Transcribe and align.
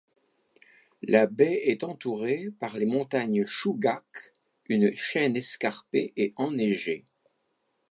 La 1.03 1.27
baie 1.27 1.69
est 1.69 1.83
entourée 1.83 2.49
par 2.59 2.75
les 2.75 2.87
montagnes 2.87 3.45
Chugach, 3.45 4.01
une 4.67 4.95
chaîne 4.95 5.35
escarpée 5.37 6.11
et 6.17 6.33
enneigée. 6.37 7.05